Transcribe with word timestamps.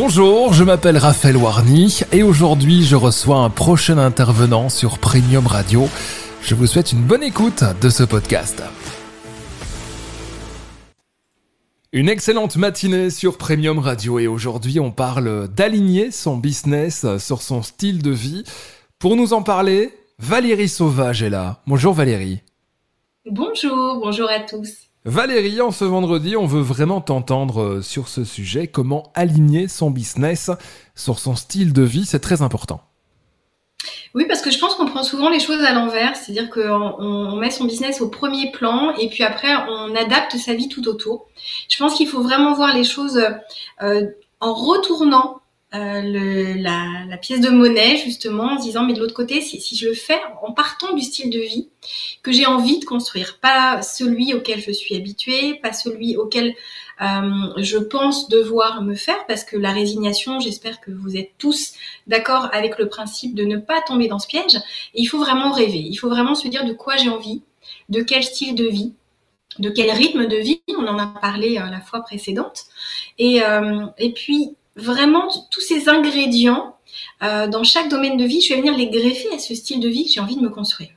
Bonjour, 0.00 0.52
je 0.52 0.62
m'appelle 0.62 0.96
Raphaël 0.96 1.36
Warny 1.36 2.02
et 2.12 2.22
aujourd'hui 2.22 2.84
je 2.84 2.94
reçois 2.94 3.38
un 3.38 3.50
prochain 3.50 3.98
intervenant 3.98 4.68
sur 4.68 5.00
Premium 5.00 5.44
Radio. 5.44 5.88
Je 6.40 6.54
vous 6.54 6.68
souhaite 6.68 6.92
une 6.92 7.02
bonne 7.02 7.24
écoute 7.24 7.64
de 7.82 7.88
ce 7.88 8.04
podcast. 8.04 8.62
Une 11.92 12.08
excellente 12.08 12.54
matinée 12.54 13.10
sur 13.10 13.38
Premium 13.38 13.80
Radio 13.80 14.20
et 14.20 14.28
aujourd'hui 14.28 14.78
on 14.78 14.92
parle 14.92 15.48
d'aligner 15.48 16.12
son 16.12 16.36
business 16.36 17.04
sur 17.18 17.42
son 17.42 17.62
style 17.62 18.00
de 18.00 18.12
vie. 18.12 18.44
Pour 19.00 19.16
nous 19.16 19.32
en 19.32 19.42
parler, 19.42 19.92
Valérie 20.20 20.68
Sauvage 20.68 21.24
est 21.24 21.30
là. 21.30 21.60
Bonjour 21.66 21.92
Valérie. 21.92 22.42
Bonjour, 23.28 23.98
bonjour 24.00 24.30
à 24.30 24.38
tous. 24.38 24.87
Valérie, 25.04 25.60
en 25.60 25.70
ce 25.70 25.84
vendredi, 25.84 26.36
on 26.36 26.46
veut 26.46 26.60
vraiment 26.60 27.00
t'entendre 27.00 27.62
euh, 27.62 27.82
sur 27.82 28.08
ce 28.08 28.24
sujet, 28.24 28.66
comment 28.66 29.12
aligner 29.14 29.68
son 29.68 29.90
business 29.90 30.50
sur 30.94 31.18
son 31.18 31.36
style 31.36 31.72
de 31.72 31.82
vie, 31.82 32.04
c'est 32.04 32.20
très 32.20 32.42
important. 32.42 32.82
Oui, 34.14 34.24
parce 34.26 34.42
que 34.42 34.50
je 34.50 34.58
pense 34.58 34.74
qu'on 34.74 34.86
prend 34.86 35.02
souvent 35.02 35.28
les 35.28 35.38
choses 35.38 35.62
à 35.62 35.72
l'envers, 35.72 36.16
c'est-à-dire 36.16 36.50
qu'on 36.50 37.36
met 37.36 37.50
son 37.50 37.64
business 37.64 38.00
au 38.00 38.08
premier 38.08 38.50
plan 38.50 38.92
et 38.96 39.08
puis 39.08 39.22
après 39.22 39.54
on 39.68 39.94
adapte 39.94 40.36
sa 40.36 40.54
vie 40.54 40.68
tout 40.68 40.88
autour. 40.88 41.26
Je 41.68 41.76
pense 41.78 41.94
qu'il 41.94 42.08
faut 42.08 42.22
vraiment 42.22 42.54
voir 42.54 42.74
les 42.74 42.84
choses 42.84 43.22
euh, 43.82 44.06
en 44.40 44.54
retournant 44.54 45.40
euh, 45.74 46.00
le, 46.00 46.54
la, 46.62 47.04
la, 47.06 47.16
pièce 47.18 47.40
de 47.40 47.50
monnaie 47.50 47.98
justement 47.98 48.54
en 48.54 48.58
se 48.58 48.62
disant 48.62 48.84
mais 48.84 48.94
de 48.94 49.00
l'autre 49.00 49.14
côté 49.14 49.42
si, 49.42 49.60
si, 49.60 49.76
je 49.76 49.88
le 49.88 49.94
fais 49.94 50.18
en 50.42 50.52
partant 50.52 50.94
du 50.94 51.02
style 51.02 51.28
de 51.28 51.40
vie 51.40 51.68
que 52.22 52.32
j'ai 52.32 52.46
envie 52.46 52.78
de 52.78 52.86
construire 52.86 53.38
pas 53.38 53.82
celui 53.82 54.32
auquel 54.32 54.60
je 54.60 54.70
suis 54.70 54.96
habituée 54.96 55.56
pas 55.56 55.74
celui 55.74 56.16
auquel 56.16 56.54
euh, 57.02 57.52
je 57.58 57.76
pense 57.76 58.30
devoir 58.30 58.82
me 58.82 58.94
faire 58.94 59.26
parce 59.26 59.44
que 59.44 59.58
la 59.58 59.72
résignation 59.72 60.40
j'espère 60.40 60.80
que 60.80 60.90
vous 60.90 61.16
êtes 61.18 61.32
tous 61.36 61.74
d'accord 62.06 62.48
avec 62.52 62.78
le 62.78 62.88
principe 62.88 63.34
de 63.34 63.44
ne 63.44 63.58
pas 63.58 63.82
tomber 63.82 64.08
dans 64.08 64.18
ce 64.18 64.26
piège. 64.26 64.58
Il 64.94 65.04
faut 65.04 65.18
vraiment 65.18 65.52
rêver. 65.52 65.78
Il 65.78 65.96
faut 65.96 66.08
vraiment 66.08 66.34
se 66.34 66.48
dire 66.48 66.64
de 66.64 66.72
quoi 66.72 66.96
j'ai 66.96 67.08
envie 67.08 67.42
de 67.88 68.02
quel 68.02 68.24
style 68.24 68.54
de 68.54 68.66
vie 68.66 68.94
de 69.58 69.70
quel 69.70 69.90
rythme 69.90 70.26
de 70.26 70.36
vie, 70.36 70.62
on 70.68 70.86
en 70.86 70.98
a 70.98 71.06
parlé 71.06 71.58
euh, 71.58 71.66
la 71.66 71.80
fois 71.80 72.00
précédente, 72.02 72.66
et, 73.18 73.42
euh, 73.42 73.86
et 73.98 74.12
puis 74.12 74.54
vraiment 74.78 75.28
tous 75.50 75.60
ces 75.60 75.88
ingrédients 75.88 76.76
euh, 77.22 77.46
dans 77.46 77.64
chaque 77.64 77.88
domaine 77.88 78.16
de 78.16 78.24
vie, 78.24 78.40
je 78.40 78.54
vais 78.54 78.60
venir 78.60 78.76
les 78.76 78.88
greffer 78.88 79.28
à 79.34 79.38
ce 79.38 79.54
style 79.54 79.80
de 79.80 79.88
vie 79.88 80.04
que 80.04 80.10
j'ai 80.10 80.20
envie 80.20 80.36
de 80.36 80.42
me 80.42 80.50
construire. 80.50 80.90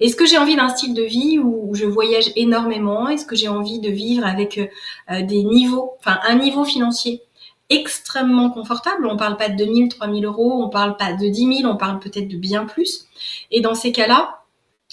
Est-ce 0.00 0.16
que 0.16 0.26
j'ai 0.26 0.38
envie 0.38 0.56
d'un 0.56 0.68
style 0.68 0.94
de 0.94 1.02
vie 1.02 1.38
où 1.38 1.74
je 1.74 1.84
voyage 1.84 2.30
énormément? 2.36 3.08
Est-ce 3.08 3.26
que 3.26 3.36
j'ai 3.36 3.48
envie 3.48 3.80
de 3.80 3.90
vivre 3.90 4.26
avec 4.26 4.58
euh, 4.58 5.22
des 5.22 5.42
niveaux, 5.44 5.92
enfin 5.98 6.18
un 6.26 6.36
niveau 6.36 6.64
financier 6.64 7.22
extrêmement 7.68 8.50
confortable? 8.50 9.06
On 9.06 9.16
parle 9.16 9.36
pas 9.36 9.48
de 9.48 9.56
2000, 9.56 9.88
3000 9.88 10.24
euros, 10.24 10.62
on 10.62 10.70
parle 10.70 10.96
pas 10.96 11.12
de 11.12 11.28
10 11.28 11.58
000, 11.58 11.70
on 11.70 11.76
parle 11.76 11.98
peut-être 11.98 12.28
de 12.28 12.36
bien 12.36 12.64
plus. 12.64 13.06
Et 13.50 13.60
dans 13.60 13.74
ces 13.74 13.92
cas-là, 13.92 14.43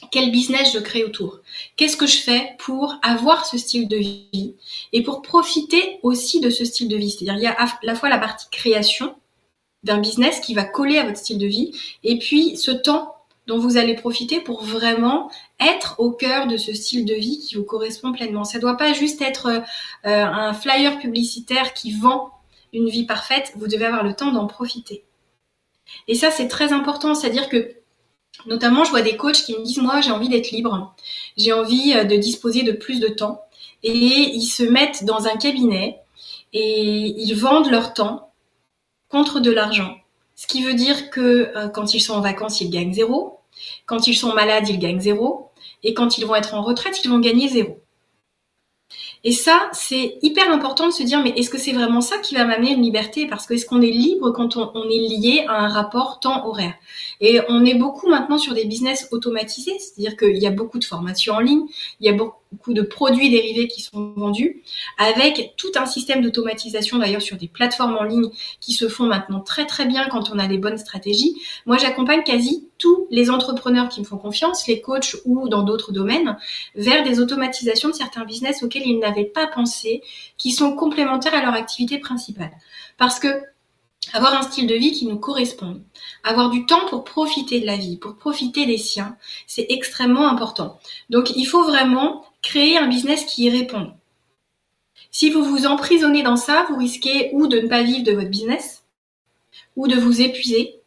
quel 0.10 0.32
business 0.32 0.74
je 0.74 0.80
crée 0.80 1.04
autour 1.04 1.40
Qu'est-ce 1.76 1.98
que 1.98 2.08
je 2.08 2.18
fais 2.18 2.56
pour 2.58 2.96
avoir 3.04 3.46
ce 3.46 3.58
style 3.58 3.88
de 3.88 3.98
vie 3.98 4.56
et 4.94 5.04
pour 5.04 5.22
profiter 5.22 6.00
aussi 6.02 6.40
de 6.40 6.50
ce 6.50 6.66
style 6.66 6.88
de 6.88 6.98
vie 6.98 7.12
C'est-à-dire 7.12 7.36
il 7.36 7.44
y 7.44 7.48
a 7.48 7.52
à 7.52 7.68
la 7.84 7.96
fois 7.96 8.10
la 8.10 8.18
partie 8.18 8.48
création 8.52 9.16
d'un 9.84 10.00
business 10.00 10.40
qui 10.40 10.54
va 10.54 10.64
coller 10.64 10.98
à 10.98 11.06
votre 11.06 11.18
style 11.18 11.38
de 11.38 11.48
vie 11.48 11.72
et 12.04 12.18
puis 12.20 12.58
ce 12.58 12.72
temps 12.72 13.16
dont 13.48 13.58
vous 13.58 13.78
allez 13.78 13.96
profiter 13.96 14.40
pour 14.40 14.64
vraiment 14.64 15.32
être 15.60 15.96
au 15.98 16.12
cœur 16.12 16.48
de 16.48 16.58
ce 16.58 16.74
style 16.74 17.06
de 17.06 17.16
vie 17.16 17.40
qui 17.40 17.56
vous 17.56 17.64
correspond 17.64 18.12
pleinement. 18.12 18.44
Ça 18.44 18.58
ne 18.58 18.62
doit 18.62 18.78
pas 18.78 18.94
juste 18.94 19.22
être 19.22 19.48
euh, 19.48 19.62
un 20.04 20.54
flyer 20.54 21.00
publicitaire 21.00 21.74
qui 21.74 21.92
vend 21.92 22.32
une 22.74 22.88
vie 22.88 23.06
parfaite, 23.06 23.52
vous 23.56 23.68
devez 23.68 23.86
avoir 23.86 24.04
le 24.04 24.14
temps 24.14 24.32
d'en 24.32 24.48
profiter. 24.48 25.04
Et 26.08 26.16
ça, 26.16 26.32
c'est 26.32 26.48
très 26.48 26.72
important, 26.72 27.14
c'est-à-dire 27.14 27.50
que 27.50 27.76
Notamment, 28.46 28.84
je 28.84 28.90
vois 28.92 29.02
des 29.02 29.18
coachs 29.18 29.44
qui 29.44 29.58
me 29.58 29.64
disent, 29.64 29.80
moi, 29.80 30.02
j'ai 30.02 30.11
envie 30.11 30.30
d'être 30.30 30.52
libre, 30.52 30.95
j'ai 31.38 31.54
envie 31.54 31.94
euh, 31.94 32.04
de 32.04 32.16
disposer 32.16 32.64
de 32.64 32.72
plus 32.72 33.00
de 33.00 33.08
temps. 33.08 33.42
Et 33.83 33.92
ils 33.92 34.48
se 34.48 34.64
mettent 34.64 35.05
dans 35.05 35.28
un 35.28 35.38
cabinet 35.38 36.00
et 36.54 37.14
ils 37.17 37.33
vendent 37.33 37.70
leur 37.70 37.94
temps 37.94 38.32
contre 39.10 39.39
de 39.39 39.52
l'argent. 39.52 39.95
Ce 40.36 40.48
qui 40.48 40.64
veut 40.64 40.73
dire 40.73 41.10
que 41.10 41.52
euh, 41.55 41.67
quand 41.67 41.94
ils 41.94 42.00
sont 42.00 42.14
en 42.14 42.22
vacances, 42.22 42.61
ils 42.61 42.70
gagnent 42.70 42.94
zéro. 42.94 43.39
Quand 43.86 44.08
ils 44.08 44.16
sont 44.16 44.34
malades, 44.34 44.67
ils 44.70 44.80
gagnent 44.80 45.00
zéro. 45.00 45.50
Et 45.84 45.94
quand 45.94 46.17
ils 46.17 46.26
vont 46.26 46.36
être 46.36 46.54
en 46.54 46.61
retraite, 46.61 47.04
ils 47.04 47.10
vont 47.10 47.20
gagner 47.20 47.48
zéro. 47.48 47.80
Et 49.23 49.32
ça, 49.32 49.70
c'est 49.71 50.17
hyper 50.23 50.52
important 50.52 50.87
de 50.87 50.93
se 50.93 51.04
dire, 51.04 51.21
mais 51.21 51.30
est-ce 51.32 51.52
que 51.52 51.59
c'est 51.59 51.73
vraiment 51.73 52.02
ça 52.02 52.17
qui 52.17 52.33
va 52.33 52.43
m'amener 52.43 52.71
une 52.71 52.82
liberté? 52.82 53.27
Parce 53.27 53.45
que 53.45 53.54
est-ce 53.54 53.67
qu'on 53.67 53.82
est 53.82 53.92
libre 53.92 54.32
quand 54.32 54.58
on, 54.58 54.89
est 54.89 54.98
lié 54.98 55.45
à 55.48 55.59
un 55.59 55.67
rapport 55.67 56.20
temps-horaire 56.20 56.73
Et 57.20 57.39
on 57.48 57.64
est 57.64 57.76
beaucoup 57.76 58.10
maintenant 58.10 58.39
sur 58.39 58.55
des 58.55 58.65
business 58.65 59.08
automatisés, 59.11 59.77
c'est-à-dire 59.77 60.17
qu'il 60.17 60.37
y 60.37 60.48
a 60.48 60.52
beaucoup 60.52 60.80
de 60.80 60.86
formations 60.86 61.36
en 61.36 61.39
ligne, 61.39 61.65
il 61.99 62.08
y 62.08 62.10
a 62.10 62.14
beaucoup 62.14 62.41
beaucoup 62.52 62.73
de 62.73 62.82
produits 62.82 63.30
dérivés 63.30 63.67
qui 63.67 63.82
sont 63.82 64.14
vendus, 64.16 64.64
avec 64.98 65.54
tout 65.58 65.72
un 65.76 65.86
système 65.86 66.22
d'automatisation 66.22 66.98
d'ailleurs 66.98 67.22
sur 67.22 67.38
des 67.38 67.48
plateformes 67.48 67.95
en 67.95 68.04
ligne 68.04 68.30
qui 68.60 68.73
se 68.73 68.89
font 68.89 69.06
maintenant 69.06 69.39
très 69.39 69.66
très 69.66 69.86
bien 69.86 70.08
quand 70.10 70.32
on 70.32 70.39
a 70.39 70.48
les 70.48 70.58
bonnes 70.58 70.78
stratégies. 70.78 71.36
Moi, 71.66 71.78
j'accompagne 71.78 72.23
quasi 72.23 72.67
tous 72.78 73.08
les 73.10 73.30
entrepreneurs 73.30 73.90
qui 73.90 74.02
me 74.02 74.06
font 74.06 74.17
confiance, 74.17 74.67
les 74.67 74.82
coachs 74.82 75.16
ou 75.26 75.48
dans 75.48 75.64
d'autres 75.64 75.92
domaines, 75.92 76.38
vers 76.76 77.04
des 77.04 77.20
automatisations 77.20 77.90
de 77.90 77.95
certains 77.95 78.26
business 78.26 78.64
auxquels 78.64 78.86
ils 78.86 79.00
n'avaient 79.00 79.26
pas 79.26 79.48
pensé, 79.48 80.02
qui 80.38 80.52
sont 80.52 80.76
complémentaires 80.76 81.36
à 81.36 81.42
leur 81.42 81.54
activité 81.54 82.00
principale. 82.00 82.52
Parce 82.98 83.20
que 83.20 83.30
avoir 84.14 84.34
un 84.34 84.42
style 84.42 84.67
de 84.67 84.76
vie 84.76 84.92
qui 84.92 85.06
nous 85.06 85.20
corresponde, 85.20 85.84
avoir 86.23 86.50
du 86.50 86.66
temps 86.66 86.86
pour 86.90 87.04
profiter 87.04 87.60
de 87.60 87.66
la 87.66 87.78
vie, 87.78 87.98
pour 87.98 88.16
profiter 88.16 88.66
des 88.66 88.80
siens, 88.80 89.16
c'est 89.48 89.67
extrêmement 89.70 90.28
important. 90.28 90.80
Donc 91.10 91.32
il 91.36 91.45
faut 91.45 91.64
vraiment 91.64 92.26
créer 92.42 92.78
un 92.78 92.88
business 92.88 93.26
qui 93.26 93.46
y 93.46 93.50
réponde. 93.50 93.94
Si 95.12 95.30
vous 95.30 95.44
vous 95.44 95.66
emprisonnez 95.66 96.24
dans 96.24 96.38
ça, 96.38 96.66
vous 96.70 96.78
risquez 96.78 97.30
ou 97.34 97.48
de 97.48 97.60
ne 97.60 97.68
pas 97.68 97.84
vivre 97.84 98.04
de 98.04 98.14
votre 98.14 98.30
business, 98.30 98.84
ou 99.76 99.88
de 99.88 99.96
vous 99.96 100.22
épuiser, 100.22 100.80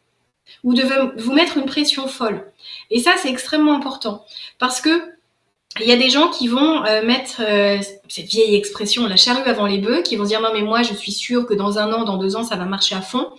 ou 0.63 0.73
de 0.73 0.83
vous 1.21 1.33
mettre 1.33 1.57
une 1.57 1.65
pression 1.65 2.07
folle. 2.07 2.51
Et 2.89 2.99
ça, 2.99 3.15
c'est 3.17 3.29
extrêmement 3.29 3.75
important 3.75 4.25
parce 4.57 4.81
que 4.81 5.14
il 5.81 5.87
y 5.87 5.91
a 5.91 5.97
des 5.97 6.09
gens 6.09 6.29
qui 6.29 6.47
vont 6.47 6.85
euh, 6.85 7.05
mettre 7.05 7.41
euh, 7.41 7.77
cette 8.07 8.27
vieille 8.27 8.55
expression, 8.55 9.07
la 9.07 9.17
charrue 9.17 9.49
avant 9.49 9.65
les 9.65 9.77
bœufs, 9.77 10.03
qui 10.03 10.15
vont 10.15 10.23
dire 10.23 10.39
non 10.39 10.49
mais 10.53 10.61
moi 10.61 10.83
je 10.83 10.93
suis 10.93 11.11
sûr 11.11 11.45
que 11.45 11.53
dans 11.53 11.77
un 11.77 11.91
an, 11.91 12.05
dans 12.05 12.17
deux 12.17 12.37
ans, 12.37 12.43
ça 12.43 12.55
va 12.55 12.65
marcher 12.65 12.95
à 12.95 13.01
fond, 13.01 13.29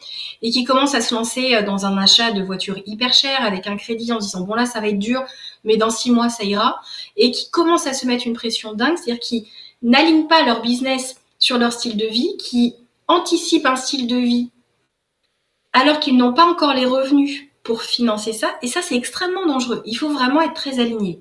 et 0.42 0.50
qui 0.50 0.64
commencent 0.64 0.94
à 0.94 1.00
se 1.00 1.14
lancer 1.14 1.54
euh, 1.54 1.62
dans 1.62 1.86
un 1.86 1.96
achat 1.96 2.32
de 2.32 2.42
voiture 2.42 2.78
hyper 2.84 3.14
chère 3.14 3.42
avec 3.42 3.66
un 3.66 3.76
crédit 3.76 4.12
en 4.12 4.18
disant 4.18 4.42
bon 4.42 4.54
là 4.54 4.66
ça 4.66 4.80
va 4.80 4.88
être 4.88 4.98
dur, 4.98 5.24
mais 5.64 5.78
dans 5.78 5.88
six 5.88 6.10
mois 6.10 6.28
ça 6.28 6.44
ira, 6.44 6.80
et 7.16 7.30
qui 7.30 7.50
commencent 7.50 7.86
à 7.86 7.94
se 7.94 8.06
mettre 8.06 8.26
une 8.26 8.34
pression 8.34 8.74
dingue, 8.74 8.96
c'est-à-dire 8.96 9.20
qui 9.20 9.48
n'alignent 9.80 10.28
pas 10.28 10.42
leur 10.44 10.60
business 10.60 11.16
sur 11.38 11.56
leur 11.56 11.72
style 11.72 11.96
de 11.96 12.06
vie, 12.06 12.36
qui 12.38 12.74
anticipent 13.08 13.66
un 13.66 13.76
style 13.76 14.06
de 14.06 14.16
vie 14.16 14.50
alors 15.72 16.00
qu'ils 16.00 16.16
n'ont 16.16 16.32
pas 16.32 16.46
encore 16.46 16.74
les 16.74 16.86
revenus 16.86 17.44
pour 17.62 17.82
financer 17.82 18.34
ça, 18.34 18.54
et 18.60 18.66
ça 18.66 18.82
c'est 18.82 18.94
extrêmement 18.94 19.46
dangereux. 19.46 19.82
Il 19.86 19.94
faut 19.94 20.10
vraiment 20.10 20.42
être 20.42 20.54
très 20.54 20.80
aligné. 20.80 21.20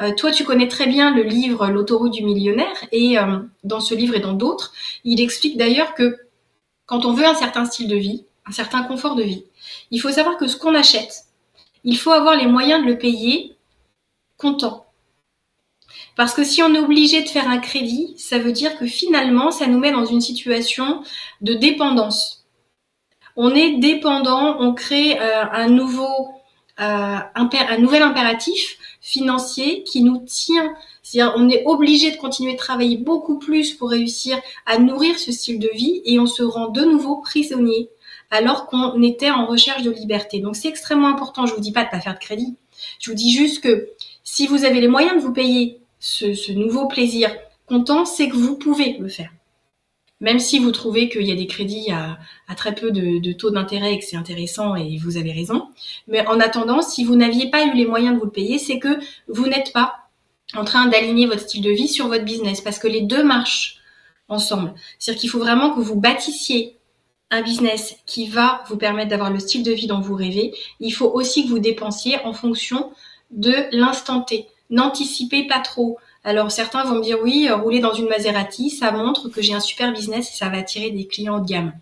Euh, 0.00 0.12
toi, 0.14 0.30
tu 0.30 0.44
connais 0.44 0.68
très 0.68 0.86
bien 0.86 1.14
le 1.14 1.22
livre 1.22 1.68
L'autoroute 1.68 2.12
du 2.12 2.24
millionnaire 2.24 2.76
et 2.92 3.18
euh, 3.18 3.38
dans 3.64 3.80
ce 3.80 3.94
livre 3.94 4.14
et 4.14 4.20
dans 4.20 4.34
d'autres, 4.34 4.72
il 5.04 5.20
explique 5.20 5.56
d'ailleurs 5.56 5.94
que 5.94 6.16
quand 6.86 7.04
on 7.04 7.12
veut 7.12 7.26
un 7.26 7.34
certain 7.34 7.64
style 7.64 7.88
de 7.88 7.96
vie, 7.96 8.24
un 8.46 8.52
certain 8.52 8.82
confort 8.82 9.16
de 9.16 9.22
vie, 9.22 9.44
il 9.90 10.00
faut 10.00 10.10
savoir 10.10 10.36
que 10.36 10.46
ce 10.46 10.56
qu'on 10.56 10.74
achète, 10.74 11.24
il 11.84 11.98
faut 11.98 12.12
avoir 12.12 12.36
les 12.36 12.46
moyens 12.46 12.82
de 12.82 12.88
le 12.88 12.98
payer 12.98 13.56
comptant. 14.36 14.86
Parce 16.14 16.32
que 16.32 16.44
si 16.44 16.62
on 16.62 16.74
est 16.74 16.78
obligé 16.78 17.22
de 17.22 17.28
faire 17.28 17.48
un 17.48 17.58
crédit, 17.58 18.14
ça 18.16 18.38
veut 18.38 18.52
dire 18.52 18.78
que 18.78 18.86
finalement, 18.86 19.50
ça 19.50 19.66
nous 19.66 19.78
met 19.78 19.92
dans 19.92 20.06
une 20.06 20.20
situation 20.20 21.02
de 21.42 21.54
dépendance. 21.54 22.46
On 23.36 23.54
est 23.54 23.78
dépendant, 23.78 24.56
on 24.60 24.72
crée 24.72 25.20
euh, 25.20 25.44
un 25.52 25.68
nouvel 25.68 26.08
impératif 28.02 28.78
financier 29.06 29.84
qui 29.84 30.02
nous 30.02 30.18
tient. 30.18 30.74
C'est-à-dire, 31.04 31.32
on 31.36 31.48
est 31.48 31.62
obligé 31.64 32.10
de 32.10 32.16
continuer 32.16 32.54
de 32.54 32.58
travailler 32.58 32.96
beaucoup 32.96 33.38
plus 33.38 33.72
pour 33.72 33.90
réussir 33.90 34.36
à 34.66 34.78
nourrir 34.78 35.16
ce 35.16 35.30
style 35.30 35.60
de 35.60 35.70
vie 35.72 36.02
et 36.04 36.18
on 36.18 36.26
se 36.26 36.42
rend 36.42 36.68
de 36.68 36.82
nouveau 36.82 37.18
prisonnier 37.18 37.88
alors 38.32 38.66
qu'on 38.66 39.00
était 39.02 39.30
en 39.30 39.46
recherche 39.46 39.84
de 39.84 39.92
liberté. 39.92 40.40
Donc, 40.40 40.56
c'est 40.56 40.66
extrêmement 40.66 41.06
important. 41.06 41.46
Je 41.46 41.54
vous 41.54 41.60
dis 41.60 41.70
pas 41.70 41.84
de 41.84 41.90
pas 41.90 42.00
faire 42.00 42.14
de 42.14 42.18
crédit. 42.18 42.56
Je 42.98 43.10
vous 43.10 43.16
dis 43.16 43.32
juste 43.32 43.62
que 43.62 43.90
si 44.24 44.48
vous 44.48 44.64
avez 44.64 44.80
les 44.80 44.88
moyens 44.88 45.14
de 45.14 45.20
vous 45.20 45.32
payer 45.32 45.78
ce, 46.00 46.34
ce 46.34 46.50
nouveau 46.50 46.88
plaisir 46.88 47.30
content, 47.66 48.04
c'est 48.04 48.28
que 48.28 48.34
vous 48.34 48.56
pouvez 48.56 48.96
le 48.98 49.08
faire 49.08 49.30
même 50.20 50.38
si 50.38 50.58
vous 50.58 50.70
trouvez 50.70 51.08
qu'il 51.08 51.26
y 51.26 51.32
a 51.32 51.36
des 51.36 51.46
crédits 51.46 51.90
à, 51.90 52.18
très 52.54 52.74
peu 52.74 52.90
de, 52.90 53.32
taux 53.32 53.50
d'intérêt 53.50 53.94
et 53.94 53.98
que 53.98 54.04
c'est 54.04 54.16
intéressant 54.16 54.74
et 54.74 54.96
vous 54.96 55.16
avez 55.16 55.32
raison. 55.32 55.68
Mais 56.08 56.26
en 56.26 56.40
attendant, 56.40 56.82
si 56.82 57.04
vous 57.04 57.16
n'aviez 57.16 57.50
pas 57.50 57.64
eu 57.66 57.74
les 57.74 57.86
moyens 57.86 58.14
de 58.14 58.18
vous 58.18 58.26
le 58.26 58.30
payer, 58.30 58.58
c'est 58.58 58.78
que 58.78 58.98
vous 59.28 59.46
n'êtes 59.46 59.72
pas 59.72 60.08
en 60.54 60.64
train 60.64 60.86
d'aligner 60.86 61.26
votre 61.26 61.42
style 61.42 61.62
de 61.62 61.70
vie 61.70 61.88
sur 61.88 62.08
votre 62.08 62.24
business 62.24 62.60
parce 62.60 62.78
que 62.78 62.88
les 62.88 63.02
deux 63.02 63.24
marchent 63.24 63.78
ensemble. 64.28 64.74
C'est-à-dire 64.98 65.20
qu'il 65.20 65.30
faut 65.30 65.38
vraiment 65.38 65.74
que 65.74 65.80
vous 65.80 66.00
bâtissiez 66.00 66.76
un 67.30 67.42
business 67.42 67.96
qui 68.06 68.28
va 68.28 68.62
vous 68.68 68.76
permettre 68.76 69.10
d'avoir 69.10 69.30
le 69.30 69.40
style 69.40 69.62
de 69.62 69.72
vie 69.72 69.86
dont 69.86 70.00
vous 70.00 70.14
rêvez, 70.14 70.54
il 70.80 70.92
faut 70.92 71.10
aussi 71.10 71.44
que 71.44 71.48
vous 71.48 71.58
dépensiez 71.58 72.18
en 72.24 72.32
fonction 72.32 72.92
de 73.30 73.52
l'instant 73.72 74.22
T. 74.22 74.46
N'anticipez 74.70 75.46
pas 75.46 75.58
trop. 75.58 75.98
Alors 76.26 76.50
certains 76.50 76.82
vont 76.82 76.96
me 76.96 77.02
dire 77.02 77.18
oui, 77.22 77.48
rouler 77.48 77.78
dans 77.78 77.94
une 77.94 78.08
Maserati, 78.08 78.70
ça 78.70 78.90
montre 78.90 79.28
que 79.28 79.40
j'ai 79.40 79.54
un 79.54 79.60
super 79.60 79.92
business 79.92 80.32
et 80.32 80.36
ça 80.36 80.48
va 80.48 80.58
attirer 80.58 80.90
des 80.90 81.06
clients 81.06 81.36
haut 81.36 81.40
de 81.40 81.46
gamme. 81.46 81.72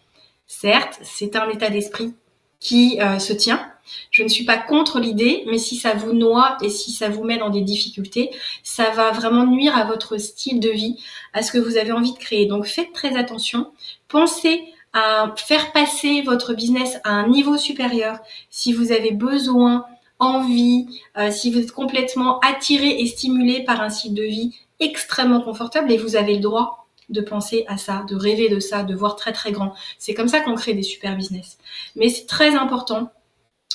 Certes, 0.46 0.98
c'est 1.02 1.34
un 1.34 1.48
état 1.48 1.70
d'esprit 1.70 2.12
qui 2.60 3.00
euh, 3.00 3.18
se 3.18 3.32
tient. 3.32 3.66
Je 4.10 4.22
ne 4.22 4.28
suis 4.28 4.44
pas 4.44 4.58
contre 4.58 5.00
l'idée, 5.00 5.44
mais 5.46 5.56
si 5.56 5.76
ça 5.76 5.94
vous 5.94 6.12
noie 6.12 6.58
et 6.60 6.68
si 6.68 6.92
ça 6.92 7.08
vous 7.08 7.24
met 7.24 7.38
dans 7.38 7.48
des 7.48 7.62
difficultés, 7.62 8.32
ça 8.62 8.90
va 8.90 9.12
vraiment 9.12 9.46
nuire 9.46 9.78
à 9.78 9.84
votre 9.84 10.18
style 10.18 10.60
de 10.60 10.68
vie, 10.68 11.02
à 11.32 11.42
ce 11.42 11.50
que 11.50 11.58
vous 11.58 11.78
avez 11.78 11.92
envie 11.92 12.12
de 12.12 12.18
créer. 12.18 12.44
Donc 12.44 12.66
faites 12.66 12.92
très 12.92 13.16
attention. 13.16 13.72
Pensez 14.08 14.60
à 14.92 15.34
faire 15.38 15.72
passer 15.72 16.20
votre 16.20 16.52
business 16.52 16.98
à 17.04 17.12
un 17.12 17.28
niveau 17.28 17.56
supérieur 17.56 18.18
si 18.50 18.74
vous 18.74 18.92
avez 18.92 19.12
besoin, 19.12 19.86
envie, 20.18 20.86
euh, 21.18 21.30
si 21.30 21.50
vous 21.50 21.58
êtes 21.58 21.72
complètement 21.72 22.40
attiré 22.40 23.00
et 23.00 23.06
stimulé 23.06 23.64
par 23.64 23.80
un 23.80 23.90
style 23.90 24.14
de 24.14 24.22
vie 24.22 24.54
extrêmement 24.80 25.40
confortable 25.40 25.90
et 25.92 25.96
vous 25.96 26.16
avez 26.16 26.34
le 26.34 26.40
droit 26.40 26.86
de 27.08 27.20
penser 27.20 27.64
à 27.68 27.76
ça, 27.76 28.04
de 28.08 28.16
rêver 28.16 28.48
de 28.48 28.60
ça, 28.60 28.82
de 28.82 28.94
voir 28.94 29.16
très 29.16 29.32
très 29.32 29.52
grand. 29.52 29.74
C'est 29.98 30.14
comme 30.14 30.28
ça 30.28 30.40
qu'on 30.40 30.54
crée 30.54 30.74
des 30.74 30.82
super 30.82 31.16
business. 31.16 31.58
Mais 31.96 32.08
c'est 32.08 32.26
très 32.26 32.54
important 32.54 33.10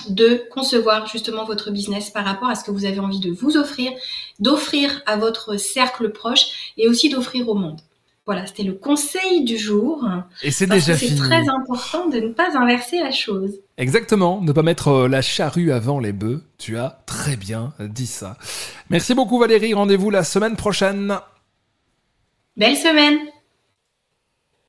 de 0.07 0.44
concevoir 0.51 1.07
justement 1.07 1.45
votre 1.45 1.71
business 1.71 2.09
par 2.09 2.25
rapport 2.25 2.50
à 2.50 2.56
ce 2.56 2.63
que 2.63 2.71
vous 2.71 2.86
avez 2.86 3.00
envie 3.00 3.19
de 3.19 3.31
vous 3.31 3.57
offrir, 3.57 3.91
d'offrir 4.39 5.01
à 5.06 5.18
votre 5.18 5.57
cercle 5.57 6.12
proche 6.12 6.74
et 6.77 6.88
aussi 6.88 7.09
d'offrir 7.09 7.50
au 7.50 7.53
monde. 7.53 7.81
Voilà, 8.29 8.45
c'était 8.45 8.61
le 8.61 8.73
conseil 8.73 9.43
du 9.43 9.57
jour. 9.57 10.07
Et 10.43 10.51
c'est 10.51 10.67
déjà 10.67 10.95
fini. 10.95 11.17
C'est 11.17 11.23
très 11.23 11.49
important 11.49 12.09
de 12.09 12.19
ne 12.19 12.27
pas 12.31 12.55
inverser 12.55 12.99
la 12.99 13.09
chose. 13.09 13.59
Exactement, 13.79 14.39
ne 14.39 14.51
pas 14.51 14.61
mettre 14.61 14.89
euh, 14.89 15.07
la 15.07 15.23
charrue 15.23 15.71
avant 15.71 15.99
les 15.99 16.11
bœufs. 16.11 16.43
Tu 16.59 16.77
as 16.77 17.01
très 17.07 17.37
bien 17.37 17.73
dit 17.79 18.05
ça. 18.05 18.37
Merci 18.91 19.15
beaucoup 19.15 19.39
Valérie, 19.39 19.73
rendez-vous 19.73 20.11
la 20.11 20.23
semaine 20.23 20.55
prochaine. 20.55 21.17
Belle 22.55 22.77
semaine 22.77 23.17